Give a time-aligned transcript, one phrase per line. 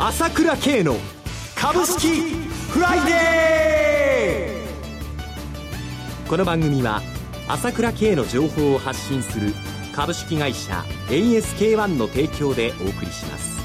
[0.00, 0.94] 朝倉慶の
[1.56, 2.20] 株式
[2.70, 6.28] フライデー。
[6.30, 7.02] この番組は
[7.48, 9.52] 朝倉慶の情報を発信する
[9.92, 13.58] 株式会社 ASK-1 の提供でお送りします。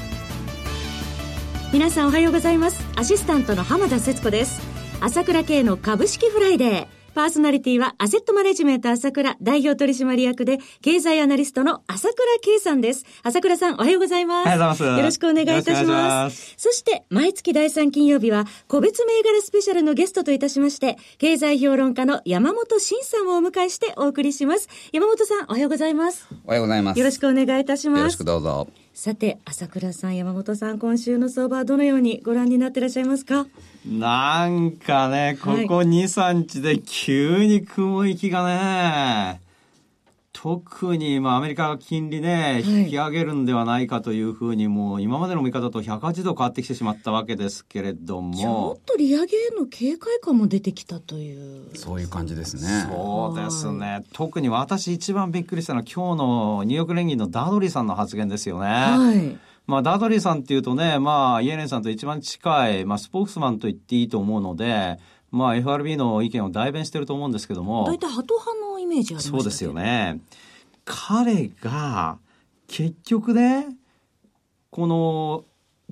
[1.72, 2.84] 皆さんおはようございます。
[2.96, 4.60] アシスタントの浜田節子です。
[5.00, 6.93] 朝倉慶の株式フライデー。
[7.14, 13.04] パーソナリティはアセットマネジメント朝倉代表取締役で経済アナリストの朝倉圭さんです。
[13.22, 14.46] 朝倉さんおはようございます。
[14.46, 14.98] おはようございます。
[14.98, 16.54] よろしくお願いいたします。
[16.56, 24.68] そして毎月第3金曜日は個別銘柄スペシャルのゲストといたしまして経済評論家の山本慎さんをお迎えしてお送りします。
[24.92, 26.26] 山本さんおはようございます。
[26.44, 26.98] おはようございます。
[26.98, 27.98] よろしくお願いいたします。
[28.00, 28.83] よろしくどうぞ。
[28.96, 33.48] さて、朝倉さん、山本さん、今週の相場はどのようにご覧になっていらっしゃいますか？
[33.84, 39.40] なんかね、ここ2、3日で急に雲行きがね、
[40.44, 48.34] 特に、まあ、アメリカが金利ね、引き上げるんではないかというふうに、もう、今までの見方と180度変わってきてしまったわけですけれども。
[48.34, 51.74] ちょっと利上げへの警戒感も出てきたという。
[51.74, 52.86] そういう感じですね。
[52.90, 54.04] そうですね。
[54.12, 58.66] 特に私一番びっくりしたのは、今日のニューヨーク連銀のダードリーさんの発言ですよね。
[58.66, 59.38] はい。
[59.66, 64.98] まあ、ダードリーさんっていうとね、まあ、イエレンさんと一番近い、まあ、スポークスマンと言っていいと思うので、
[65.34, 67.84] まあ、FRB の意見を代弁してると思うんですけども。
[67.84, 70.20] 大体ハト派のイメージありますそうですよね。
[70.84, 72.18] 彼が、
[72.68, 73.66] 結局ね、
[74.70, 75.44] この、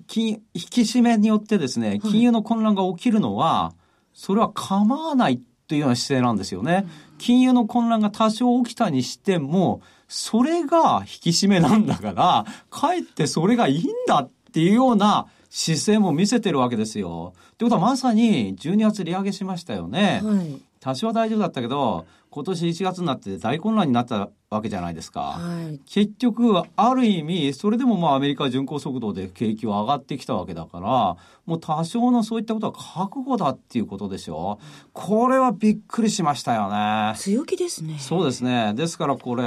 [0.06, 3.74] 金、引き締めによってですね、金融の混乱が起きるのは、
[4.14, 6.86] それは構わないというような姿勢なんですよね。
[7.18, 17.34] 金融の混乱が多少起きたにしても、それが引き締めなんだから、かえってそれがいいんだっていうような姿勢も見せてるわけですよ。
[17.52, 20.22] ってことはまさに12月利上げしましたよね。
[20.24, 25.20] はい、多少は大丈夫だったけど、今年1月になって大混乱になったわけじゃないですか。
[25.20, 34.58] はい、結局、ある意味、それでもまあアメリカ巡航速度で景気は上がってきたわけだから、もう多少のそういったことは覚悟だっていうことでしょ。
[34.94, 37.12] これはびっくりしましたよね。
[37.18, 37.98] 強気ですね。
[37.98, 38.72] そうですね。
[38.72, 39.42] ですからこれ、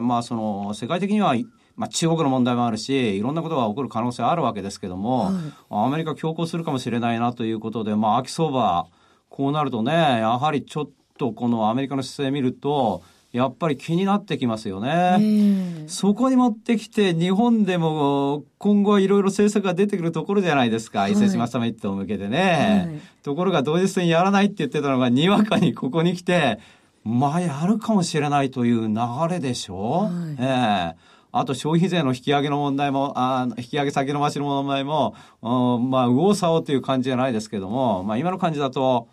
[0.00, 1.34] まあその、世界的には
[1.80, 5.34] まあ、中国の問題もあるしいろんなことが起こる可能性あるわけですけども、はい、
[5.70, 8.86] アメリカ強行するかもしれないなということで、まあ、秋相場
[9.30, 13.02] こうなるとねやはりちょっとこのアメリカの姿勢見ると
[13.32, 15.86] やっぱり気になってきますよね。
[15.86, 26.58] そこに持ってきて日本でも今後はいろいろ政策が出てくるところじゃないですか、伊勢志摩サミットを向けてね、はい、ところが同日戦やらないって言ってたのがにわかにここに来て
[27.04, 28.94] まあやるかもしれないという流
[29.30, 31.06] れでしょ、はい、ええ。
[31.06, 39.08] ーあと消費税の引き上げの問題も、あ引き上げ先延ばしの問題も、まあ、右往左往という感じじゃないですけども、まあ、今の感じだと、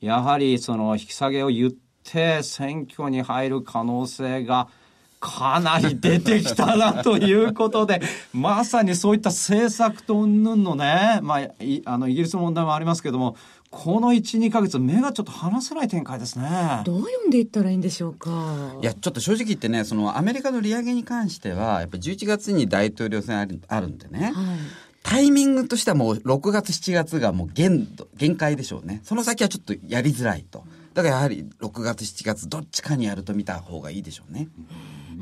[0.00, 1.72] やはりその引き下げを言っ
[2.04, 4.68] て選挙に入る可能性が
[5.22, 8.02] かなり出てきたなということで、
[8.34, 11.48] まさにそういった政策と云々のね、まあ、
[11.84, 13.36] あの、イギリスの問題もありますけども、
[13.70, 16.82] この1、2か月、目がちょっと離せない展開ですね。
[16.84, 18.74] どう読んでいったらいいんでしょうか？
[18.82, 24.56] いや、ちょっと正直言ってね、そのアメリカの利上げに関しては、やっぱり11月に大統領選あるあるんでね、はい、
[25.04, 29.00] タイミングとしてはもう6月、7月がもう限度、限界でしょうね。
[29.04, 30.64] その先はちょっとやりづらいと。
[30.94, 34.48] だからやはり6月、7月、どっちかにやると見た方がいいでしょうね。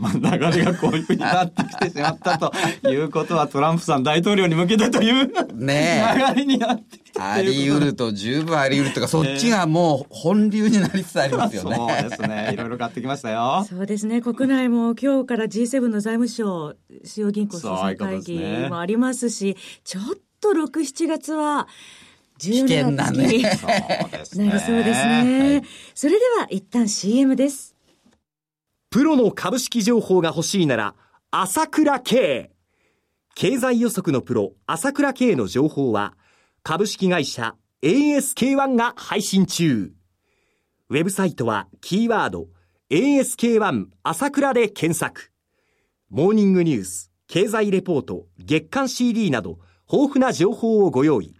[0.01, 2.53] まあ、流れがこういうふうになってきてしまったと
[2.89, 6.03] いうことは、トランプさん大統領に向けてというね
[6.35, 11.77] 流れになってきたあり得ると、十分あり得るとか、そっちがもう本流になりつつありますよね。
[11.77, 12.51] そうですね。
[12.53, 13.67] いろいろ買ってきましたよ。
[13.69, 14.23] そうですね。
[14.23, 16.75] 国内も今日から G7 の財務省、
[17.05, 18.39] 主要銀行総裁会議
[18.69, 20.05] もありますし、ちょっ
[20.41, 21.69] と6、7月は、
[22.41, 23.19] 危険なね。
[23.29, 25.63] なりそうですね。
[25.95, 27.70] それでは一旦 CM です。
[28.91, 30.97] プロの株式情報が欲しいなら、
[31.31, 32.51] 朝倉慶。
[33.37, 36.17] 経済予測のプロ、朝倉慶の情報は、
[36.65, 39.93] 株式会社 ASK1 が配信中。
[40.89, 42.49] ウェブサイトは、キーワード、
[42.91, 45.31] ASK1 朝倉で検索。
[46.09, 51.37] モーニングニュース、経済レポート、月刊 CD など、豊富な情報をご用意。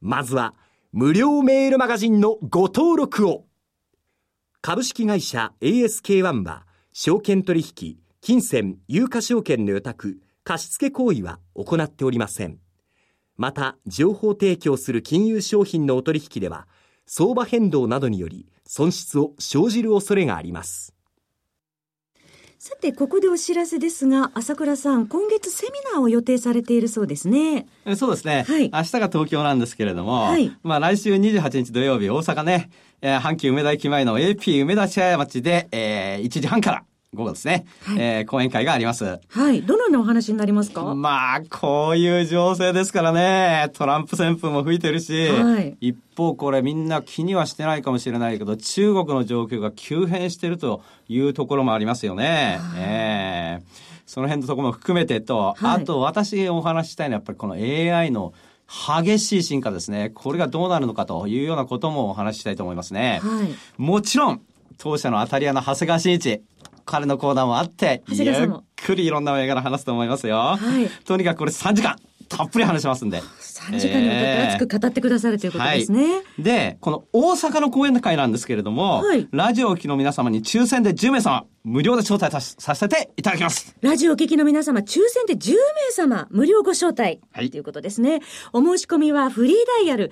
[0.00, 0.54] まずは、
[0.92, 3.46] 無料メールマガジンのご登録を。
[4.60, 12.60] 株式会社 ASK1 は、証券取引、金銭、有価証券の予託、貸付行為は行っておりません。
[13.36, 16.68] また、情報提供する金融商品のお取引では、
[17.04, 20.93] 相場変動などにより損失を生じる恐れがあります。
[22.66, 27.66] さて、ここでお知らせですが、朝倉さん、今月セミナーを予定されているそうですね。
[27.94, 28.46] そうですね。
[28.48, 28.70] はい。
[28.72, 30.50] 明日が東京なんですけれども、はい。
[30.62, 32.70] まあ来週28日土曜日、大阪ね、
[33.02, 36.84] えー、阪急梅田駅前の AP 梅田茶屋町で、えー、1時半から
[37.14, 39.20] 午後ですね、はい、えー、講演会があります。
[39.28, 39.62] はい。
[39.62, 40.94] どのようなお話になりますか？
[40.94, 52.58] まあ、こういう情勢ですからね、トランプ旋風も吹いてるし、はい、一方これみんな気にはしてないかもしれないけど、中国の状況が急変してるというところもありますよね。
[52.76, 53.68] ええー、
[54.06, 58.32] その辺のところも含めてと、はい、あと私お話したいのはやっぱりこの AI の
[58.66, 60.10] 激しい進化ですね。
[60.14, 63.20] これがどうなるのかというようなこともお話ししたいと思いますね。
[63.22, 64.40] はい、もちろん、
[64.78, 66.42] 当社の当たり屋の長谷川慎一、
[66.84, 70.36] 彼のコーナーもあって、ゆっくりいろんな銘柄話すと思いますよ。
[70.36, 71.96] はい、とにかくこれ3時間、
[72.28, 73.20] たっぷり話しますんで。
[73.20, 76.12] 3時間にわたって熱く語ってくださるということですね。
[76.12, 83.74] はい、で、この大阪の講演会なんですけれども、はい、ラジオを聴きの皆様に抽選で10名様、無料で招待させていただきます。
[83.80, 85.56] ラジオを聴きの皆様、抽選で10名
[85.92, 87.22] 様、無料ご招待。
[87.32, 87.50] はい。
[87.50, 88.20] ということですね。
[88.52, 90.10] お申し込みはフリーダイヤル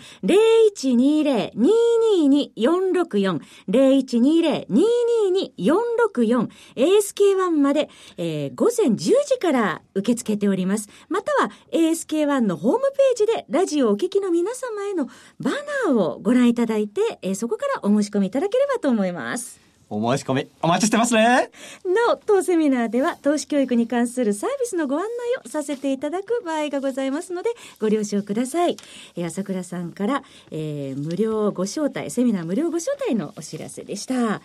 [2.56, 10.88] 0120-222-464、0120-222-464、ASK1 まで、えー、午前10時から受け付けております。
[11.10, 15.04] または ASK1 のホームページでラジオをお聞きの皆様への
[15.38, 19.61] バナーをご覧いただいて、えー、そこからお申し込みいただければと思います。
[19.94, 21.50] お申し込みお待ちしてますね。
[21.84, 25.08] なお、当セミナーでは投資教育に関するサービスのご案内
[25.44, 28.78] をさせていただく場合がございますので、ご了承ください。
[29.16, 34.40] え朝倉さんから、えー、無料ご招待、セミナー無料ご招待のお知らせでした。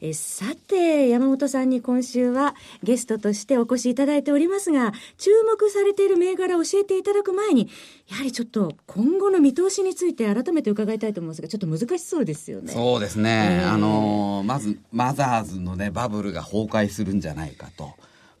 [0.00, 2.54] えさて、山本さんに今週は
[2.84, 7.68] ゲストとしてお越しいただいておりますが、注目されている銘柄を教えていただく前に、
[8.08, 12.72] やはりちょっと今後の見通しについて改めて伺いたいと思うんですが、ちょっと難しそうですよね。
[12.72, 13.60] そうですね。
[13.62, 17.94] えー、あのー、まず、マザーズのね、バブルが崩壊するんじゃないかと。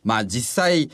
[0.04, 0.90] まあ実際、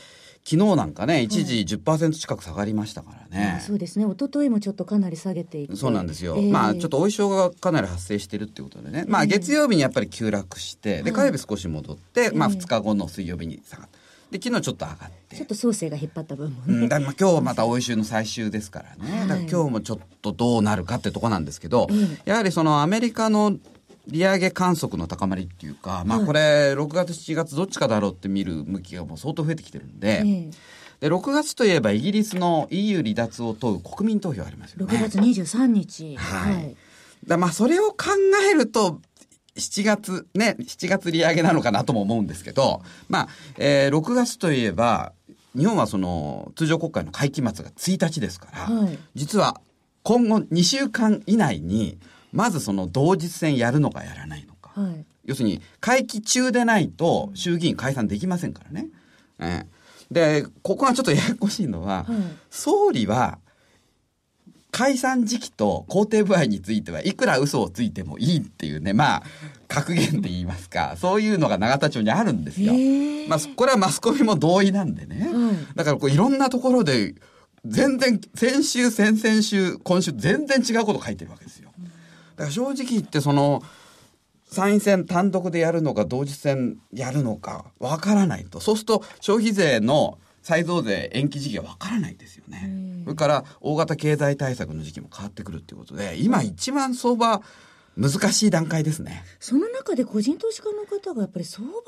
[0.47, 3.63] 昨日なんかね、一時10%近く下がりましたからね。
[3.65, 4.05] そうですね。
[4.05, 5.75] 一昨日もちょっとかなり下げていて。
[5.75, 6.35] そうなんですよ。
[6.37, 9.05] えー、まあ、ちょっとお衣装がかなり発生してるっていうことでね。
[9.07, 13.97] まあ、月曜日にやっぱり急落して、で、火曜日少し戻って、まあ、2日後の水曜日に下がった。
[14.31, 21.87] で昨日ちょっと上がってちょっと創生が引っ張った分もね、うん、だまあ今日またおいしゅうの最終ですからね、はい、だから今日もちょっとどうなるかってとこなんですけど、
[22.25, 23.55] やはりそのアメリカの
[24.07, 30.49] 利上げ観測の高まりっていうか、まあこれ、6月、7月どっちかだろうって見る向きがもう相当増えてきてるんで、
[30.99, 34.97] で、6月といえばイギリスの EU 離脱を問う国民投票ありますよね。
[34.97, 36.15] 6月23日。
[36.17, 36.55] はい。
[36.55, 36.75] はい、
[37.25, 37.95] だまあそれを考
[38.51, 39.01] えると、
[39.55, 45.13] 7月、ね、7月利上げなのかなとも思うんですけど、まあ、えー、6月といえば、
[45.57, 49.61] 日本はその通常国会の会期末が1日ですから、はい、実は
[50.03, 51.97] 今後2週間以内に、
[52.35, 54.71] まずその同日戦やるのかやらないのか。
[54.79, 58.87] はい、要するに、会期中でないと衆議院解散できませんからね。
[59.39, 62.15] えー、で、ここがちょっとややこしいのは、はい、
[62.49, 63.39] 総理は、
[64.71, 69.23] 解散時期と肯定部合についてはいくら嘘をついてもいいっていうね、まあ、
[69.69, 72.73] 格言って言いますか、そういうのが永田町にあるんですよ。
[73.29, 75.29] まあ、これはマスコミも同意なんでね。
[75.75, 77.15] だからこういろんなところで、
[77.65, 81.71] 全然、先週、先々週、今週、全然違うこと書いてるわけですよ。
[82.35, 83.63] だから正直言ってその
[84.45, 92.69] 参院選単独でやるのか同日戦やるのかわからないとそうすると消費税の再増税延期時期はわからないですよね。
[93.03, 97.41] それから大型経済対策の時期も変わってくるっていうことで今一番相場
[97.97, 99.23] 難しい段階ですね。
[99.39, 101.81] その中で個人投資家の方がやっぱり相場の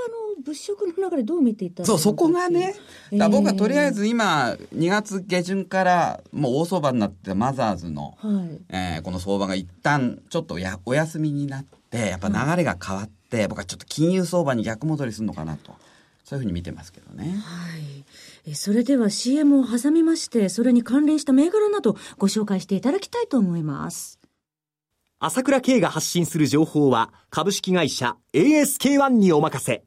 [0.43, 2.75] 物色の流れどう見ていたそう、そこがね。
[3.11, 15.73] だ僕はとりあえず今、2月下旬からもう大相場になってマザーズの、はい、えー、この相場が一旦ちょっとやお休みになって、やっぱ流れが変わって、はい、僕はちょっと金融相場に逆戻りするのかなと。
[16.23, 17.41] そういうふうに見てますけどね。
[17.41, 17.77] は
[18.49, 18.53] い。
[18.53, 24.19] それでは CM を挟みまして、それに関連した銘柄などご紹介していただきたいと思います。
[25.19, 29.83] 朝倉慶が発信する情報は株式会社 ASK1 にお任せ。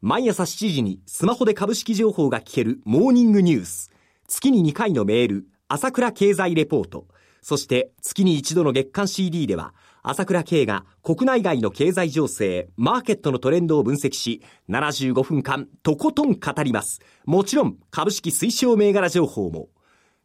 [0.00, 3.90] 毎朝7時にスマホで株式情報が聞けるモーニングニュース。
[4.28, 7.06] 月に2回のメール、朝倉経済レポート。
[7.42, 17.00] そして月に一度の月間 CD では、朝倉慶が国内外の経済情勢、マーケットのトレンドを分析し、75分間とことん語ります。
[17.26, 19.68] もちろん株式推奨銘柄情報も。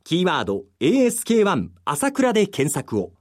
[0.05, 3.16] キーワード ASK1 朝倉で検索を。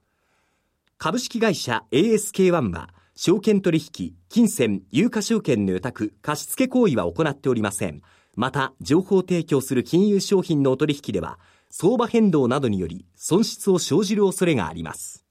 [0.99, 8.01] 株式会社 ASK1 は、証券取引、金銭、有価証券の予託、貸付行為は行っておりません。
[8.35, 11.37] また、情報提供する金融商品のお取引では、
[11.69, 15.23] 相場変動などにより損失を生じる恐れがあります。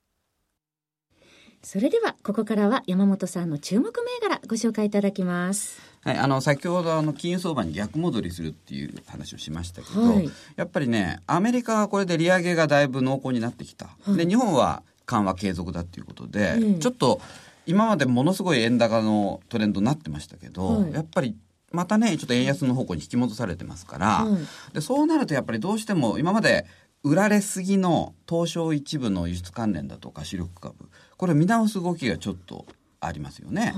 [1.64, 5.80] それでは、ここからは山本さんの注目銘柄ご紹介いただきます。
[6.02, 17.20] はい、あの先ほどあの金融相場に逆戻りするっていう話をしましたけど、はい、やっぱりねアメリカはこれで利上げがだいぶ濃厚になってきた、はい、で日本は緩和継続だっていうことで、うん、ちょっと
[17.64, 21.36] 今までものすごい円高のトレンドになってましたけど、はい、やっぱり
[21.72, 24.38] またね、ちょっと円安の方向に引き戻されてますから、は
[24.70, 26.66] い、でそうなるとやっぱりどうしても今まで
[27.02, 30.74] 売られすぎの東証一部の輸出関連だとか主力株、
[31.16, 32.66] これ見直す動きがちょっと
[33.00, 33.66] ありますよね。
[33.66, 33.74] はい、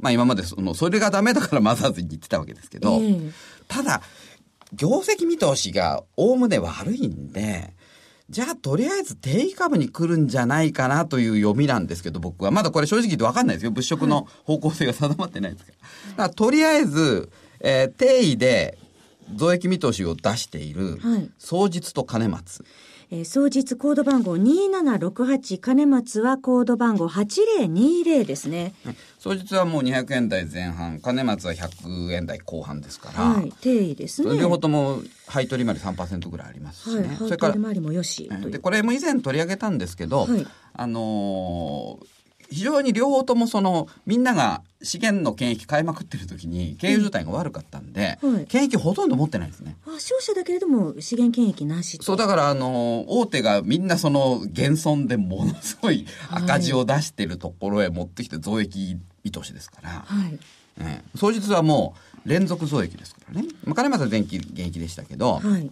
[0.00, 3.32] まあ今までその、それがダメだからマザーズに言ってたわけですけど、えー、
[3.68, 4.02] ただ、
[4.72, 7.74] 業績見通しがおおむね悪いんで、
[8.28, 12.50] じゃあとりあえず定位株に来るんじゃないかなという読みなんですけど、僕は。
[12.50, 13.70] まだこれ正直言って分かんないですよ。
[13.70, 15.78] 物色の方向性が定まってないですから。
[16.10, 17.30] だからとりあえず、
[17.60, 18.78] えー、定位で
[19.34, 20.98] 増益見通しを出している、
[21.38, 22.64] 双日と金松。
[23.10, 28.74] えー、双日コード番号2768金松はコード番号8020ですね。
[29.26, 33.24] 双日はもう200円台前半、金松は100円台後半ですから。
[33.24, 34.38] はい、定位ですね。
[34.38, 37.08] 両方とも配取り回り3%ぐらいありますしね。
[37.08, 37.54] はい、それから。
[37.54, 38.30] 配取り回りもよし。
[38.50, 42.06] で、これも以前取り上げたんですけど、はい、あのー
[42.50, 49.76] 非常に両方ともそのみんなが資源の権益買いまくってる時に経営状態が悪かったんで、うんはい、権益ほとんど持ってないんですね。
[49.86, 60.38] あ商社だけれども資源権益なしそうだからあの大手がみんなその減損でものすごい赤字を出してるところへ持ってきて増益見通しですから、はい
[60.78, 63.48] えー、当日はもう連続増益ですからね。
[63.64, 65.70] まあ、金松前期現役でしたけど、はい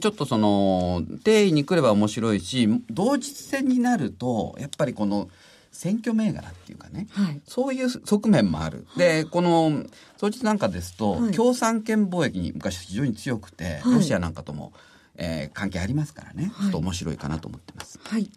[0.00, 5.28] ちょっとその定位に来れば面白いし同日戦になるとやっぱりこの
[5.72, 8.86] 選挙銘柄っていうかね、はい、そういう側面もある。
[8.96, 9.84] で、この、
[10.18, 14.72] 当日なんかですと、はい、共産圏貿易に昔非常に強くて、はい、ロシアなんかとも、
[15.16, 17.98] えー、関係ありますからね、ちょっと面白いかなと思ってます。
[18.04, 18.30] はい、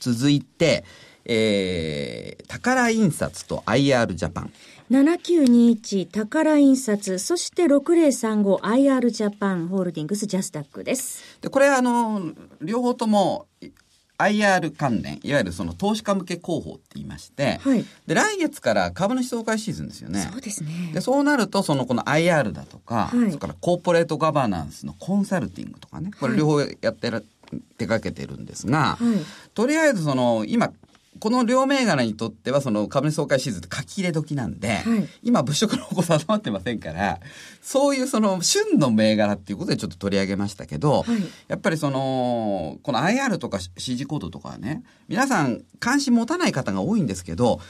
[0.00, 0.84] 続いて、
[1.28, 4.52] えー、宝印刷と IR ジャパン。
[4.90, 11.22] 7921宝印刷、そして 6035IR ジャパンホールディングスジャスタックです。
[11.42, 12.32] で、これあの、
[12.62, 13.46] 両方とも
[14.18, 20.28] IR 関連、いわゆるその投資家向け広報って言いまして、はい、で、来月から株主総会シーズンですよね。
[20.32, 20.90] そうですね。
[20.92, 27.24] で、そうなると、そのこの IR だとか、はい、それからコーポレートガバナンスのコンサルティングとかね、これ両方やってる、
[27.76, 30.72] 手掛けてるんですが、はい、とりあえずその、今、
[31.18, 37.20] この両銘柄にとってはその株主総会シーズンって書き入れ時なんで、はい、今物色の方向定まってませんから、
[37.62, 47.60] そういうその旬の銘柄っていうことでちょっと取り上げましたけど、はい、やっぱりその、この IR とか CG コードとかはね、皆さん関心持たない方が多いんですけど、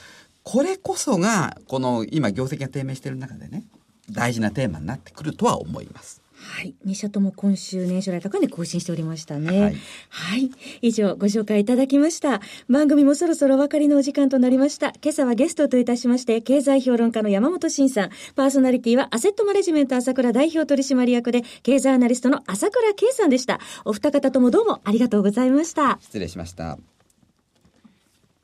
[0.43, 3.63] これこそが、この今業績が低迷している中でね、
[4.11, 6.18] 大事なテーマになってくるとは思います。
[6.41, 6.73] はい。
[6.85, 9.61] 2社とも今週年初来高値更新しておりましたね。
[9.61, 9.75] はい。
[10.09, 10.51] はい。
[10.81, 12.41] 以上ご紹介いただきました。
[12.69, 14.93] 番組もそろそろお別れのお時間となりました。
[15.01, 23.59] 今朝はゲストといたしまして、経済評論家の山本慎さん、パーソナリティはアセットマネジメント朝倉代表取締役で、経済アナリストの朝倉圭さんでした。
[23.83, 25.99] お二方ともどうもありがとうございました。
[26.01, 26.77] 失礼しました。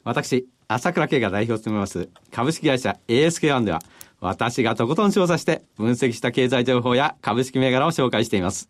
[0.04, 3.82] 私、朝倉圭が代表を務めます株式会社 ASK1 では、
[4.20, 8.70] 私がとことん調査して分析した経済情報や株式銘柄を紹介しています。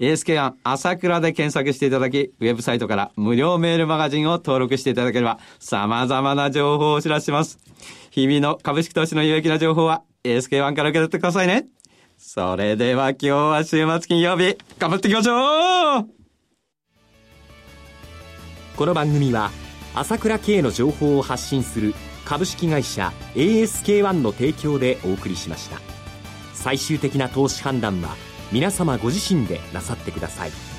[0.00, 7.58] ASK 朝倉で検索していただき、ウェブサイトから無料メールマガジンを登録していただければ、様々な情報をお知らせします。
[8.10, 11.66] 日々の株式投資の有益な情報は ASK1 から受け取ってくださいね。
[12.18, 16.06] それでは今日は週末金曜日、頑張っていきましょう
[18.76, 19.50] この番組は、
[19.94, 25.80] 朝倉慶の情報を発信する株式会社 ASK-1 の提供でお送りしました。
[26.54, 28.16] 最終的な投資判断は
[28.52, 30.71] 皆様ご自身でなさってください。